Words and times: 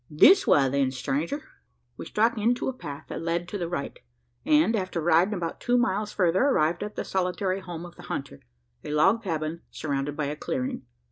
"This 0.09 0.47
way, 0.47 0.67
then, 0.67 0.89
stranger!" 0.89 1.43
We 1.95 2.07
struck 2.07 2.35
into 2.35 2.67
a 2.67 2.73
path 2.73 3.05
that 3.09 3.21
led 3.21 3.47
to 3.49 3.59
the 3.59 3.69
right; 3.69 3.99
and, 4.43 4.75
after 4.75 4.99
riding 4.99 5.35
about 5.35 5.59
two 5.61 5.77
miles 5.77 6.11
further, 6.11 6.41
arrived 6.43 6.81
at 6.81 6.95
the 6.95 7.05
solitary 7.05 7.59
home 7.59 7.85
of 7.85 7.97
the 7.97 8.03
hunter 8.09 8.39
a 8.83 8.89
log 8.89 9.21
cabin 9.21 9.61
surrounded 9.69 10.17
by 10.17 10.25
a 10.25 10.35
clearing. 10.35 10.87